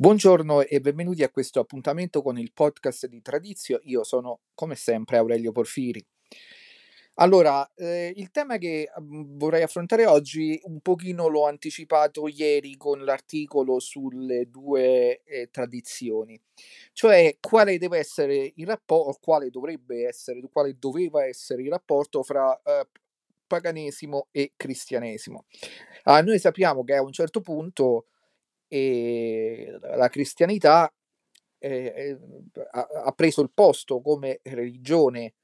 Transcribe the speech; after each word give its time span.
Buongiorno 0.00 0.60
e 0.60 0.80
benvenuti 0.80 1.24
a 1.24 1.28
questo 1.28 1.58
appuntamento 1.58 2.22
con 2.22 2.38
il 2.38 2.52
podcast 2.52 3.08
di 3.08 3.20
Tradizio. 3.20 3.80
Io 3.82 4.04
sono, 4.04 4.42
come 4.54 4.76
sempre, 4.76 5.16
Aurelio 5.16 5.50
Porfiri. 5.50 6.00
Allora, 7.14 7.68
eh, 7.74 8.12
il 8.14 8.30
tema 8.30 8.58
che 8.58 8.88
mm, 8.88 9.36
vorrei 9.36 9.64
affrontare 9.64 10.06
oggi 10.06 10.56
un 10.66 10.78
pochino 10.82 11.26
l'ho 11.26 11.46
anticipato 11.46 12.28
ieri 12.28 12.76
con 12.76 13.02
l'articolo 13.02 13.80
sulle 13.80 14.48
due 14.48 15.24
eh, 15.24 15.48
tradizioni, 15.50 16.40
cioè 16.92 17.36
quale 17.40 17.76
deve 17.76 17.98
essere 17.98 18.52
il 18.54 18.66
rapporto, 18.68 19.18
quale 19.20 19.50
dovrebbe 19.50 20.06
essere, 20.06 20.40
quale 20.52 20.76
doveva 20.78 21.24
essere 21.24 21.62
il 21.62 21.70
rapporto 21.70 22.22
fra 22.22 22.56
eh, 22.62 22.86
paganesimo 23.48 24.28
e 24.30 24.52
cristianesimo. 24.54 25.46
Ah, 26.04 26.22
noi 26.22 26.38
sappiamo 26.38 26.84
che 26.84 26.94
a 26.94 27.02
un 27.02 27.10
certo 27.10 27.40
punto 27.40 28.04
e 28.68 29.78
la 29.80 30.08
cristianità 30.08 30.92
eh, 31.58 32.16
ha, 32.70 32.88
ha, 33.04 33.12
preso 33.12 33.40
il 33.40 33.50
posto 33.52 34.00
come 34.00 34.40
religione 34.44 35.34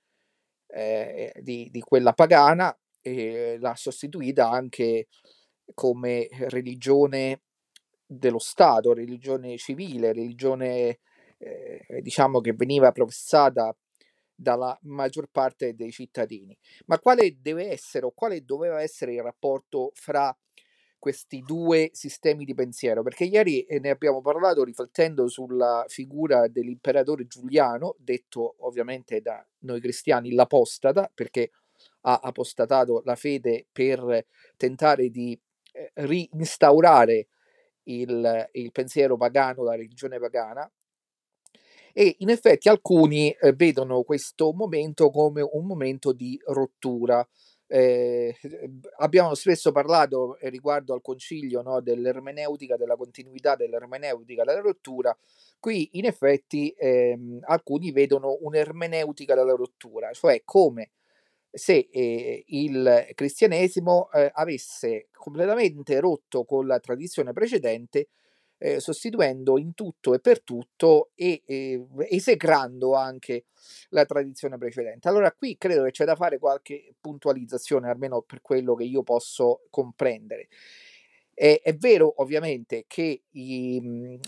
eh, 0.66 1.32
di, 1.40 1.68
di, 1.70 1.80
quella 1.80 2.12
pagana 2.12 2.76
e 3.00 3.56
l'ha 3.58 3.74
sostituita 3.74 4.48
anche 4.50 5.08
come 5.72 6.28
religione 6.30 7.42
dello 8.06 8.38
Stato, 8.38 8.92
religione 8.92 9.56
civile, 9.56 10.12
religione 10.12 11.00
eh, 11.38 12.00
diciamo 12.00 12.40
che 12.40 12.52
veniva 12.52 12.92
professata 12.92 13.74
dalla 14.34 14.76
maggior 14.82 15.28
parte 15.30 15.74
dei 15.74 15.90
cittadini. 15.90 16.56
Ma 16.86 16.98
quale 16.98 17.40
deve 17.40 17.70
essere 17.70 18.06
o 18.06 18.12
quale 18.12 18.44
doveva 18.44 18.82
essere 18.82 19.14
il 19.14 19.22
rapporto 19.22 19.90
fra 19.94 20.36
questi 21.04 21.42
due 21.42 21.90
sistemi 21.92 22.46
di 22.46 22.54
pensiero, 22.54 23.02
perché 23.02 23.24
ieri 23.24 23.60
eh, 23.64 23.78
ne 23.78 23.90
abbiamo 23.90 24.22
parlato 24.22 24.64
riflettendo 24.64 25.28
sulla 25.28 25.84
figura 25.86 26.48
dell'imperatore 26.48 27.26
Giuliano, 27.26 27.94
detto 27.98 28.54
ovviamente 28.60 29.20
da 29.20 29.46
noi 29.58 29.82
cristiani 29.82 30.32
l'apostata, 30.32 31.10
perché 31.12 31.50
ha 32.06 32.20
apostatato 32.22 33.02
la 33.04 33.16
fede 33.16 33.66
per 33.70 34.24
tentare 34.56 35.10
di 35.10 35.38
eh, 35.72 35.90
reinstaurare 35.92 37.28
il, 37.82 38.48
il, 38.52 38.72
pensiero 38.72 39.18
pagano, 39.18 39.62
la 39.62 39.76
religione 39.76 40.18
pagana. 40.18 40.72
E 41.92 42.16
in 42.20 42.30
effetti 42.30 42.70
alcuni 42.70 43.30
eh, 43.30 43.52
vedono 43.52 44.04
questo 44.04 44.54
momento 44.54 45.10
come 45.10 45.42
un 45.42 45.66
momento 45.66 46.14
di 46.14 46.40
rottura, 46.46 47.28
eh, 47.66 48.36
abbiamo 48.98 49.34
spesso 49.34 49.72
parlato 49.72 50.38
eh, 50.38 50.48
riguardo 50.48 50.94
al 50.94 51.00
concilio 51.00 51.62
no, 51.62 51.80
dell'ermeneutica, 51.80 52.76
della 52.76 52.96
continuità 52.96 53.56
dell'ermeneutica 53.56 54.44
della 54.44 54.60
rottura. 54.60 55.16
Qui 55.58 55.90
in 55.92 56.04
effetti 56.04 56.74
ehm, 56.76 57.40
alcuni 57.44 57.90
vedono 57.90 58.36
un'ermeneutica 58.40 59.34
della 59.34 59.54
rottura, 59.54 60.12
cioè 60.12 60.42
come 60.44 60.90
se 61.50 61.88
eh, 61.90 62.44
il 62.48 63.06
cristianesimo 63.14 64.10
eh, 64.10 64.30
avesse 64.34 65.08
completamente 65.12 66.00
rotto 66.00 66.44
con 66.44 66.66
la 66.66 66.80
tradizione 66.80 67.32
precedente 67.32 68.08
eh, 68.64 68.80
sostituendo 68.80 69.58
in 69.58 69.74
tutto 69.74 70.14
e 70.14 70.20
per 70.20 70.42
tutto 70.42 71.10
e 71.14 71.42
eh, 71.44 71.86
esecrando 72.08 72.94
anche 72.94 73.44
la 73.90 74.06
tradizione 74.06 74.56
precedente. 74.56 75.06
Allora 75.06 75.30
qui 75.32 75.58
credo 75.58 75.84
che 75.84 75.90
c'è 75.90 76.06
da 76.06 76.16
fare 76.16 76.38
qualche 76.38 76.94
puntualizzazione, 76.98 77.90
almeno 77.90 78.22
per 78.22 78.40
quello 78.40 78.74
che 78.74 78.84
io 78.84 79.02
posso 79.02 79.66
comprendere. 79.68 80.48
È, 81.34 81.60
è 81.62 81.76
vero 81.76 82.14
ovviamente 82.22 82.84
che 82.86 83.24
i, 83.32 83.80
mh, 83.82 84.18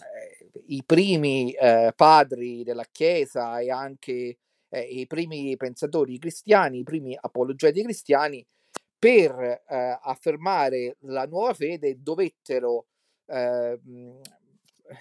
i 0.66 0.82
primi 0.84 1.52
eh, 1.52 1.94
padri 1.96 2.62
della 2.62 2.84
Chiesa 2.92 3.58
e 3.60 3.70
anche 3.70 4.36
eh, 4.68 4.80
i 4.80 5.06
primi 5.06 5.56
pensatori 5.56 6.18
cristiani, 6.18 6.80
i 6.80 6.84
primi 6.84 7.16
apologeti 7.18 7.82
cristiani, 7.82 8.46
per 8.98 9.62
eh, 9.66 9.98
affermare 10.02 10.96
la 11.00 11.24
nuova 11.24 11.54
fede 11.54 12.02
dovettero 12.02 12.86
eh, 13.26 13.78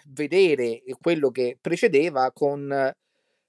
vedere 0.08 0.82
quello 1.00 1.30
che 1.32 1.58
precedeva 1.60 2.32
con, 2.32 2.72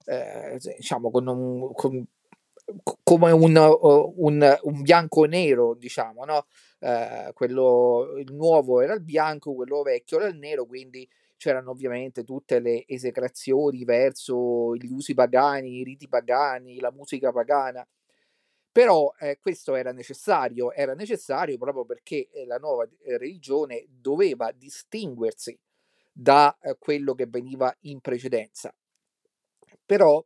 eh, 0.05 0.61
diciamo, 0.77 1.11
con 1.11 1.27
un, 1.27 1.73
con, 1.73 2.07
come 3.03 3.31
un, 3.31 3.57
un, 4.17 4.59
un, 4.63 4.83
bianco 4.83 5.25
e 5.25 5.29
nero, 5.29 5.75
diciamo, 5.75 6.25
no? 6.25 6.47
Eh, 6.81 7.31
quello, 7.33 8.15
il 8.19 8.33
nuovo 8.35 8.81
era 8.81 8.95
il 8.95 9.03
bianco, 9.03 9.55
quello 9.55 9.83
vecchio 9.83 10.19
era 10.19 10.29
il 10.29 10.37
nero, 10.37 10.67
quindi 10.67 11.09
c'erano 11.37 11.71
ovviamente 11.71 12.25
tutte 12.25 12.61
le 12.61 12.85
esecrazioni 12.87 13.85
verso 13.85 14.75
gli 14.75 14.91
usi 14.91 15.15
pagani, 15.15 15.79
i 15.79 15.85
riti 15.85 16.09
pagani, 16.09 16.81
la 16.81 16.91
musica 16.91 17.31
pagana. 17.33 17.87
Però 18.77 19.11
eh, 19.21 19.39
questo 19.41 19.75
era 19.75 19.91
necessario, 19.91 20.71
era 20.71 20.93
necessario 20.93 21.57
proprio 21.57 21.87
perché 21.87 22.29
eh, 22.29 22.45
la 22.45 22.59
nuova 22.59 22.85
eh, 22.85 23.17
religione 23.17 23.87
doveva 23.89 24.53
distinguersi 24.53 25.59
da 26.13 26.55
eh, 26.61 26.77
quello 26.79 27.15
che 27.15 27.25
veniva 27.25 27.75
in 27.85 28.03
precedenza. 28.03 28.75
Però 29.87 30.23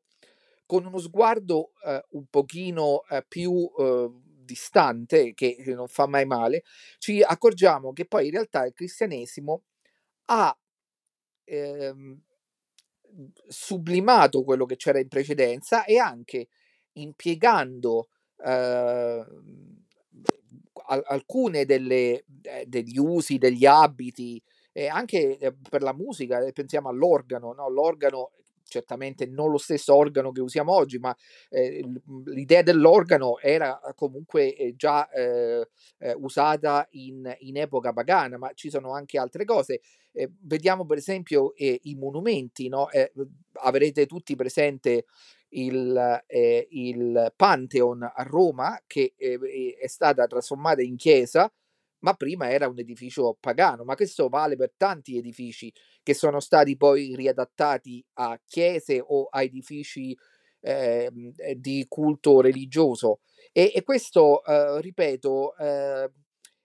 con 0.67 0.85
uno 0.85 0.99
sguardo 0.99 1.75
eh, 1.85 2.05
un 2.11 2.27
pochino 2.27 3.05
eh, 3.09 3.25
più 3.29 3.71
distante, 4.43 5.33
che 5.33 5.63
non 5.69 5.87
fa 5.87 6.09
mai 6.09 6.27
male, 6.27 6.65
ci 6.99 7.23
accorgiamo 7.23 7.93
che 7.93 8.05
poi 8.05 8.25
in 8.25 8.33
realtà 8.33 8.67
il 8.67 8.73
cristianesimo 8.73 9.63
ha 10.25 10.59
ehm, 11.45 12.21
sublimato 13.47 14.43
quello 14.43 14.67
che 14.67 14.75
c'era 14.75 14.99
in 14.99 15.07
precedenza 15.07 15.85
e 15.85 15.99
anche 15.99 16.49
impiegando 16.95 18.09
eh, 18.45 19.25
alcune 20.87 21.61
eh, 21.61 22.25
degli 22.67 22.99
usi, 22.99 23.39
degli 23.39 23.67
abiti, 23.67 24.43
e 24.73 24.89
anche 24.89 25.39
eh, 25.39 25.53
per 25.69 25.83
la 25.83 25.93
musica, 25.93 26.41
eh, 26.45 26.53
pensiamo 26.53 26.89
all'organo, 26.89 27.53
no? 27.53 27.69
l'organo 27.69 28.33
certamente 28.71 29.27
non 29.27 29.51
lo 29.51 29.59
stesso 29.59 29.95
organo 29.97 30.31
che 30.31 30.41
usiamo 30.41 30.73
oggi, 30.73 30.99
ma 30.99 31.15
eh, 31.49 31.85
l'idea 32.27 32.63
dell'organo 32.63 33.39
era 33.41 33.81
comunque 33.97 34.55
eh, 34.55 34.77
già 34.77 35.11
eh, 35.11 35.67
usata 36.15 36.87
in, 36.93 37.35
in, 37.41 37.57
epoca 37.57 37.93
pagana, 37.93 38.39
ma 38.39 38.53
ci 38.55 38.71
sono 38.71 38.93
anche 38.93 39.19
altre 39.19 39.45
cose. 39.45 39.81
vediamo 40.43 40.87
per 40.87 40.99
esempio 40.99 41.53
i 41.57 41.97
monumenti, 41.97 42.69
no? 42.69 42.89
avrete 43.55 44.07
tutti 44.07 44.37
presente 44.37 45.05
il, 45.51 46.25
eh, 46.27 46.69
il 46.71 47.33
Pantheon 47.37 48.03
a 48.03 48.23
Roma, 48.23 48.81
che 48.87 49.15
eh, 49.17 49.77
è 49.81 49.87
stata 49.87 50.27
trasformata 50.27 50.83
in 50.83 50.97
chiesa, 50.97 51.53
ma 52.01 52.15
prima 52.15 52.51
era 52.51 52.69
un 52.69 52.79
edificio 52.79 53.37
pagano, 53.39 53.85
ma 53.85 53.95
questo 53.95 54.29
vale 54.29 54.57
per 54.57 54.73
tanti 54.77 55.17
edifici 55.19 55.73
che 56.03 56.15
sono 56.15 56.41
stati 56.41 56.77
poi 56.77 57.15
riadattati 57.15 58.05
a 58.15 58.41
chiese 58.47 59.03
o 59.05 59.27
a 59.31 59.43
edifici 59.43 60.17
eh, 60.61 61.11
di 61.57 61.87
culto 61.89 62.41
religioso. 62.41 63.21
E, 63.53 63.73
e 63.75 63.83
questo, 63.83 64.45
eh, 64.45 64.81
ripeto, 64.81 65.57
eh, 65.57 66.11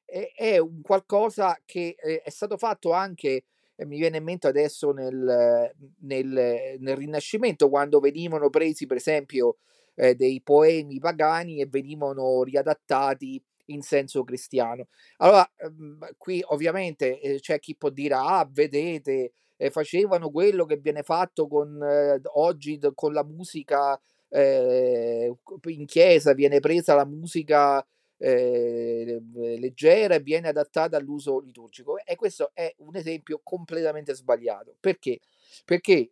è, 0.06 0.32
è, 0.36 0.58
un 0.58 0.82
qualcosa 0.82 1.60
che 1.66 1.96
eh, 1.98 2.22
è 2.22 2.30
stato 2.30 2.58
fatto 2.58 2.92
anche 2.92 3.46
mi 3.86 3.98
viene 3.98 4.18
in 4.18 4.24
mente 4.24 4.48
adesso 4.48 4.92
nel, 4.92 5.72
nel, 6.02 6.78
nel 6.80 6.96
Rinascimento, 6.96 7.70
quando 7.70 8.00
venivano 8.00 8.50
presi, 8.50 8.86
per 8.86 8.98
esempio, 8.98 9.58
eh, 9.96 10.16
dei 10.16 10.42
poemi 10.42 11.00
pagani 11.00 11.60
e 11.60 11.68
venivano 11.68 12.44
riadattati 12.44 13.42
in 13.68 13.82
senso 13.82 14.24
cristiano. 14.24 14.88
Allora, 15.18 15.50
ehm, 15.58 16.16
qui 16.18 16.42
ovviamente 16.48 17.20
eh, 17.20 17.40
c'è 17.40 17.60
chi 17.60 17.76
può 17.76 17.90
dire, 17.90 18.14
ah, 18.16 18.48
vedete, 18.50 19.32
eh, 19.58 19.70
facevano 19.72 20.30
quello 20.30 20.66
che 20.66 20.78
viene 20.78 21.02
fatto 21.04 21.48
con, 21.48 21.82
eh, 21.82 22.20
oggi 22.34 22.80
con 22.94 23.14
la 23.14 23.24
musica 23.24 24.00
in 24.38 25.86
chiesa, 25.86 26.34
viene 26.34 26.60
presa 26.60 26.94
la 26.94 27.06
musica 27.06 27.86
eh, 28.18 29.22
leggera 29.60 30.16
e 30.16 30.20
viene 30.20 30.48
adattata 30.48 30.98
all'uso 30.98 31.40
liturgico. 31.40 31.98
E 32.04 32.16
questo 32.16 32.52
è 32.54 32.74
un 32.80 32.96
esempio 32.96 33.42
completamente 33.44 34.14
sbagliato. 34.14 34.76
Perché? 34.80 35.20
Perché 35.64 36.12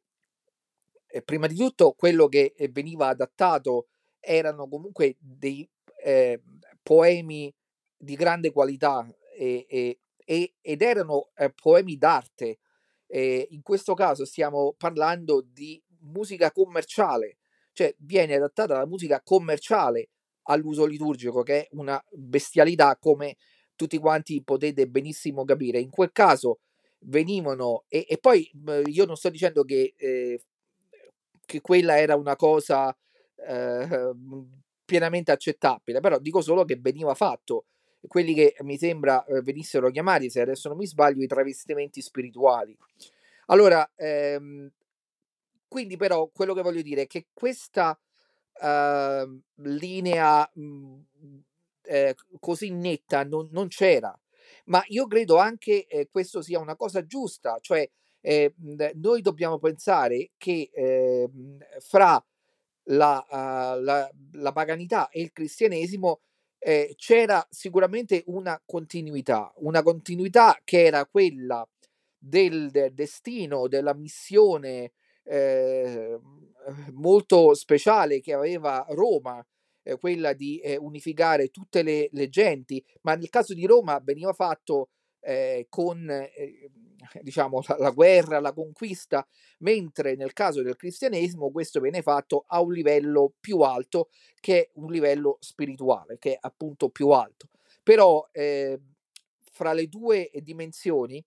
eh, 1.07 1.21
prima 1.21 1.47
di 1.47 1.55
tutto 1.55 1.93
quello 1.93 2.27
che 2.27 2.53
eh, 2.55 2.69
veniva 2.69 3.07
adattato 3.07 3.87
erano 4.19 4.67
comunque 4.67 5.15
dei 5.19 5.67
eh, 6.03 6.41
poemi 6.81 7.53
di 7.95 8.15
grande 8.15 8.51
qualità 8.51 9.07
e, 9.37 9.65
e, 9.69 9.99
e, 10.25 10.53
ed 10.61 10.81
erano 10.81 11.29
eh, 11.35 11.51
poemi 11.51 11.97
d'arte. 11.97 12.59
in 13.07 13.61
questo 13.61 13.93
caso 13.93 14.25
stiamo 14.25 14.73
parlando 14.75 15.45
di 15.45 15.81
musica 15.99 16.51
commerciale, 16.51 17.37
cioè 17.71 17.93
viene 17.99 18.35
adattata 18.35 18.77
la 18.77 18.87
musica 18.87 19.21
commerciale 19.21 20.09
all'uso 20.43 20.85
liturgico, 20.85 21.43
che 21.43 21.61
è 21.61 21.67
una 21.71 22.03
bestialità 22.11 22.97
come 22.97 23.37
tutti 23.75 23.97
quanti 23.97 24.41
potete 24.43 24.87
benissimo 24.87 25.43
capire. 25.45 25.79
In 25.79 25.89
quel 25.89 26.11
caso 26.11 26.59
venivano 27.05 27.83
e, 27.87 28.05
e 28.07 28.17
poi 28.17 28.49
io 28.85 29.05
non 29.05 29.15
sto 29.15 29.29
dicendo 29.29 29.63
che, 29.63 29.93
eh, 29.97 30.41
che 31.45 31.61
quella 31.61 31.99
era 31.99 32.15
una 32.15 32.35
cosa 32.35 32.95
eh, 33.35 34.11
pienamente 34.85 35.31
accettabile, 35.31 35.99
però 35.99 36.19
dico 36.19 36.41
solo 36.41 36.65
che 36.65 36.77
veniva 36.79 37.13
fatto 37.13 37.65
quelli 38.07 38.33
che 38.33 38.55
mi 38.61 38.77
sembra 38.77 39.23
eh, 39.25 39.41
venissero 39.41 39.89
chiamati, 39.89 40.29
se 40.29 40.41
adesso 40.41 40.67
non 40.67 40.77
mi 40.77 40.85
sbaglio, 40.85 41.23
i 41.23 41.27
travestimenti 41.27 42.01
spirituali. 42.01 42.77
Allora, 43.47 43.89
ehm, 43.95 44.69
quindi 45.67 45.97
però 45.97 46.29
quello 46.31 46.53
che 46.53 46.61
voglio 46.61 46.81
dire 46.81 47.03
è 47.03 47.07
che 47.07 47.27
questa 47.33 47.97
uh, 48.61 49.41
linea 49.63 50.49
mh, 50.53 50.63
mhmm, 50.63 51.39
eh, 51.83 52.15
così 52.39 52.69
netta 52.71 53.23
non, 53.23 53.49
non, 53.51 53.67
c'era, 53.67 54.17
ma 54.65 54.83
io 54.87 55.05
credo 55.07 55.37
anche 55.37 55.85
eh, 55.87 56.07
questo 56.09 56.41
sia 56.41 56.59
una 56.59 56.75
cosa 56.75 57.05
giusta, 57.05 57.57
cioè 57.59 57.87
eh, 58.21 58.53
noi 58.95 59.21
dobbiamo 59.21 59.59
pensare 59.59 60.31
che 60.37 60.69
eh, 60.73 61.29
fra 61.79 62.23
la, 62.87 63.25
uh, 63.29 63.81
la, 63.81 64.09
la, 64.33 64.51
paganità 64.51 65.09
e 65.09 65.21
il 65.21 65.31
cristianesimo 65.31 66.21
eh, 66.59 66.93
c'era 66.97 67.45
sicuramente 67.49 68.23
una 68.27 68.61
continuità, 68.65 69.53
una 69.57 69.83
continuità 69.83 70.59
che 70.63 70.85
era 70.85 71.05
quella 71.05 71.67
del, 72.17 72.71
del 72.71 72.93
destino, 72.93 73.67
della 73.67 73.93
missione 73.93 74.93
eh, 75.23 76.17
molto 76.91 77.53
speciale 77.53 78.19
che 78.19 78.33
aveva 78.33 78.85
Roma, 78.89 79.45
eh, 79.83 79.97
quella 79.97 80.33
di 80.33 80.59
eh, 80.59 80.77
unificare 80.77 81.49
tutte 81.49 81.83
le, 81.83 82.09
le, 82.11 82.29
genti, 82.29 82.83
ma 83.01 83.15
nel 83.15 83.29
caso 83.29 83.53
di 83.53 83.65
Roma 83.65 83.99
veniva 84.03 84.33
fatto 84.33 84.89
eh, 85.19 85.67
con 85.69 86.09
eh, 86.09 86.71
diciamo 87.21 87.61
la, 87.67 87.77
la, 87.77 87.89
guerra, 87.91 88.39
la 88.39 88.53
conquista, 88.53 89.27
mentre 89.59 90.15
nel 90.15 90.33
caso 90.33 90.61
del 90.61 90.75
cristianesimo 90.75 91.51
questo 91.51 91.79
viene 91.79 92.01
fatto 92.01 92.45
a 92.47 92.61
un 92.61 92.71
livello 92.71 93.33
più 93.39 93.59
alto 93.59 94.09
che 94.39 94.61
è 94.61 94.69
un 94.75 94.91
livello 94.91 95.37
spirituale, 95.39 96.17
che 96.17 96.33
è 96.33 96.37
appunto 96.41 96.89
più 96.89 97.09
alto. 97.09 97.49
Però 97.81 98.27
eh, 98.31 98.79
fra 99.51 99.73
le 99.73 99.87
due 99.87 100.31
dimensioni 100.41 101.23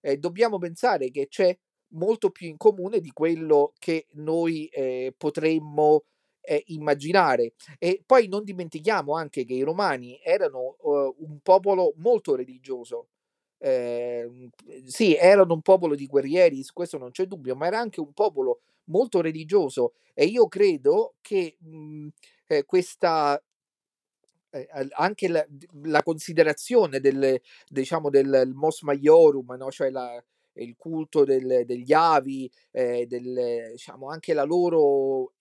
eh, 0.00 0.18
dobbiamo 0.18 0.58
pensare 0.58 1.10
che 1.10 1.26
c'è 1.28 1.56
molto 1.90 2.30
più 2.30 2.48
in 2.48 2.56
comune 2.56 3.00
di 3.00 3.10
quello 3.10 3.72
che 3.78 4.06
noi 4.12 4.66
eh, 4.66 5.14
potremmo 5.16 6.04
eh, 6.40 6.62
immaginare. 6.66 7.54
E 7.78 8.02
poi 8.04 8.28
non 8.28 8.44
dimentichiamo 8.44 9.14
anche 9.14 9.44
che 9.44 9.54
i 9.54 9.62
romani 9.62 10.18
erano 10.22 10.76
uh, 10.80 11.14
un 11.18 11.40
popolo 11.42 11.92
molto 11.96 12.34
religioso, 12.36 13.08
eh, 13.58 14.50
sì, 14.84 15.16
erano 15.16 15.54
un 15.54 15.62
popolo 15.62 15.94
di 15.94 16.06
guerrieri, 16.06 16.62
su 16.62 16.72
questo 16.72 16.98
non 16.98 17.10
c'è 17.10 17.26
dubbio, 17.26 17.56
ma 17.56 17.66
era 17.66 17.78
anche 17.78 18.00
un 18.00 18.12
popolo 18.12 18.60
molto 18.84 19.20
religioso 19.20 19.94
e 20.14 20.26
io 20.26 20.46
credo 20.46 21.16
che 21.20 21.56
mh, 21.58 22.08
eh, 22.46 22.64
questa 22.64 23.42
eh, 24.50 24.68
anche 24.92 25.28
la, 25.28 25.44
la, 25.84 26.02
considerazione 26.02 27.00
del 27.00 27.40
diciamo 27.68 28.10
del 28.10 28.52
mos 28.54 28.82
maiorum, 28.82 29.54
no? 29.56 29.70
cioè 29.70 29.90
la, 29.90 30.22
il 30.62 30.76
culto 30.76 31.24
del, 31.24 31.62
degli 31.64 31.92
avi, 31.92 32.50
eh, 32.70 33.06
del, 33.06 33.70
diciamo 33.72 34.08
anche 34.08 34.34
la 34.34 34.44
loro 34.44 35.32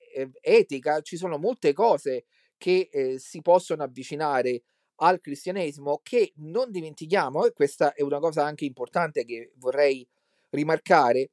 etica, 0.41 1.01
ci 1.01 1.17
sono 1.17 1.37
molte 1.37 1.73
cose 1.73 2.25
che 2.57 2.89
eh, 2.91 3.19
si 3.19 3.41
possono 3.41 3.83
avvicinare 3.83 4.63
al 4.97 5.19
cristianesimo 5.19 5.99
che 6.01 6.31
non 6.37 6.71
dimentichiamo, 6.71 7.45
e 7.45 7.51
questa 7.51 7.93
è 7.93 8.01
una 8.01 8.19
cosa 8.19 8.45
anche 8.45 8.65
importante 8.65 9.25
che 9.25 9.51
vorrei 9.57 10.07
rimarcare, 10.51 11.31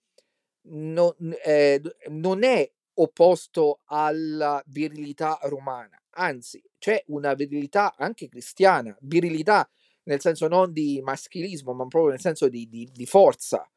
non, 0.63 1.15
eh, 1.45 1.81
non 2.09 2.43
è 2.43 2.69
opposto 2.95 3.81
alla 3.85 4.63
virilità 4.67 5.39
romana, 5.43 6.01
anzi 6.11 6.63
c'è 6.79 7.03
una 7.07 7.35
virilità 7.35 7.95
anche 7.97 8.29
cristiana, 8.29 8.97
virilità 9.03 9.69
nel 10.05 10.21
senso 10.21 10.49
non 10.49 10.73
di 10.73 11.01
maschilismo, 11.03 11.73
ma 11.73 11.87
proprio 11.87 12.11
nel 12.13 12.21
senso 12.21 12.49
di, 12.49 12.69
di, 12.69 12.89
di 12.93 13.07
forza. 13.07 13.69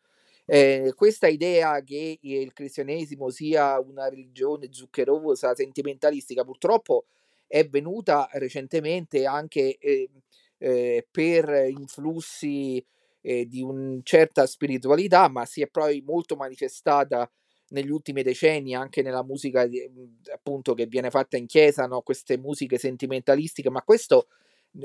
Eh, 0.48 0.94
questa 0.96 1.28
idea 1.28 1.82
che 1.84 2.20
il 2.22 2.54
cristianesimo 2.54 3.30
sia 3.30 3.80
una 3.80 4.08
religione 4.10 4.68
zuccherosa, 4.72 5.56
sentimentalistica, 5.56 6.44
purtroppo 6.44 7.06
è 7.48 7.68
venuta 7.68 8.28
recentemente 8.34 9.26
anche 9.26 9.78
eh, 9.78 10.10
eh, 10.58 11.08
per 11.10 11.68
influssi 11.70 12.84
eh, 13.22 13.48
di 13.48 13.62
una 13.62 14.00
certa 14.04 14.46
spiritualità, 14.46 15.28
ma 15.30 15.46
si 15.46 15.62
è 15.62 15.68
poi 15.68 16.02
molto 16.06 16.36
manifestata 16.36 17.30
negli 17.70 17.90
ultimi 17.90 18.22
decenni 18.22 18.76
anche 18.76 19.02
nella 19.02 19.24
musica 19.24 19.66
mhmm, 19.66 20.20
appunto 20.34 20.74
che 20.76 20.86
viene 20.86 21.10
fatta 21.10 21.38
in 21.38 21.48
chiesa, 21.48 21.88
no? 21.88 22.02
queste 22.02 22.38
musiche 22.38 22.78
sentimentalistiche, 22.78 23.70
ma 23.72 23.82
questo 23.82 24.28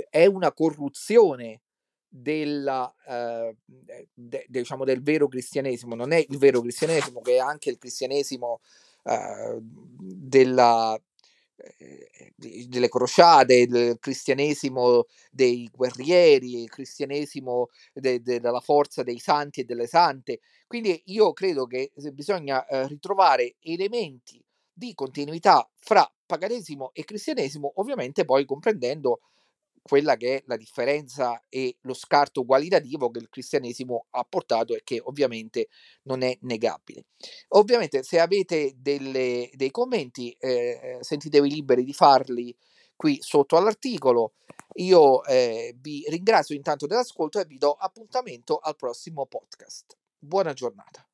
è 0.08 0.26
una 0.26 0.52
corruzione 0.52 1.62
della, 2.08 2.92
eh, 3.06 3.56
de, 4.12 4.46
diciamo 4.48 4.84
del 4.84 5.02
vero 5.02 5.28
cristianesimo, 5.28 5.94
non 5.94 6.12
è 6.12 6.24
il 6.28 6.38
vero 6.38 6.60
cristianesimo 6.60 7.20
che 7.20 7.34
è 7.34 7.38
anche 7.38 7.70
il 7.70 7.78
cristianesimo 7.78 8.60
eh, 9.04 9.58
della, 9.60 11.00
eh, 11.56 12.32
delle 12.36 12.88
crociate, 12.88 13.54
il 13.54 13.96
cristianesimo 14.00 15.06
dei 15.30 15.70
guerrieri, 15.72 16.62
il 16.62 16.68
cristianesimo 16.68 17.68
de, 17.92 18.20
de, 18.20 18.40
della 18.40 18.60
forza 18.60 19.02
dei 19.02 19.18
santi 19.18 19.60
e 19.60 19.64
delle 19.64 19.86
sante. 19.86 20.40
Quindi 20.66 21.00
io 21.06 21.32
credo 21.32 21.66
che 21.66 21.92
bisogna 22.12 22.66
eh, 22.66 22.88
ritrovare 22.88 23.54
elementi 23.60 24.42
di 24.72 24.94
continuità 24.94 25.68
fra 25.76 26.10
paganesimo 26.26 26.90
e 26.92 27.04
cristianesimo, 27.04 27.72
ovviamente 27.76 28.24
poi 28.24 28.44
comprendendo 28.44 29.20
quella 29.82 30.16
che 30.16 30.36
è 30.36 30.42
la 30.46 30.56
differenza 30.56 31.42
e 31.48 31.76
lo 31.82 31.94
scarto 31.94 32.44
qualitativo 32.44 33.10
che 33.10 33.18
il 33.18 33.28
cristianesimo 33.28 34.06
ha 34.10 34.24
portato 34.24 34.74
e 34.74 34.82
che 34.84 35.00
ovviamente 35.02 35.68
non 36.02 36.22
è 36.22 36.36
negabile. 36.42 37.06
Ovviamente 37.48 38.02
se 38.02 38.20
avete 38.20 38.74
delle, 38.76 39.50
dei 39.52 39.70
commenti 39.70 40.36
eh, 40.38 40.98
sentitevi 41.00 41.50
liberi 41.50 41.84
di 41.84 41.92
farli 41.92 42.54
qui 42.94 43.18
sotto 43.20 43.56
all'articolo. 43.56 44.34
Io 44.74 45.24
eh, 45.24 45.74
vi 45.78 46.04
ringrazio 46.08 46.54
intanto 46.54 46.86
dell'ascolto 46.86 47.40
e 47.40 47.46
vi 47.46 47.56
do 47.56 47.72
appuntamento 47.72 48.58
al 48.58 48.76
prossimo 48.76 49.26
podcast. 49.26 49.96
Buona 50.18 50.52
giornata. 50.52 51.09